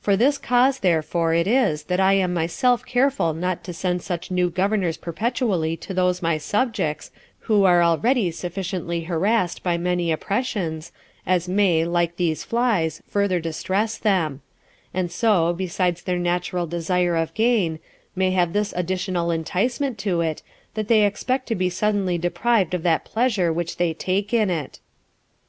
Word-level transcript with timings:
For 0.00 0.16
this 0.16 0.36
cause, 0.36 0.80
therefore, 0.80 1.32
it 1.32 1.46
is 1.46 1.84
that 1.84 2.00
I 2.00 2.14
am 2.14 2.34
myself 2.34 2.84
careful 2.84 3.32
not 3.32 3.62
to 3.62 3.72
send 3.72 4.02
such 4.02 4.28
new 4.28 4.50
governors 4.50 4.96
perpetually 4.96 5.76
to 5.76 5.94
those 5.94 6.20
my 6.20 6.38
subjects, 6.38 7.12
who 7.42 7.62
are 7.62 7.80
already 7.80 8.32
sufficiently 8.32 9.02
harassed 9.02 9.62
by 9.62 9.78
many 9.78 10.10
oppressions, 10.10 10.90
as 11.24 11.48
may, 11.48 11.84
like 11.84 12.16
these 12.16 12.42
flies, 12.42 13.00
further 13.08 13.38
distress 13.38 13.96
them; 13.96 14.40
and 14.92 15.12
so, 15.12 15.52
besides 15.52 16.02
their 16.02 16.18
natural 16.18 16.66
desire 16.66 17.14
of 17.14 17.32
gain, 17.34 17.78
may 18.16 18.32
have 18.32 18.54
this 18.54 18.74
additional 18.76 19.30
incitement 19.30 19.98
to 19.98 20.20
it, 20.20 20.42
that 20.74 20.88
they 20.88 21.04
expect 21.06 21.46
to 21.46 21.54
be 21.54 21.70
suddenly 21.70 22.18
deprived 22.18 22.74
of 22.74 22.82
that 22.82 23.04
pleasure 23.04 23.52
which 23.52 23.76
they 23.76 23.94
take 23.94 24.34
in 24.34 24.50
it." 24.50 24.80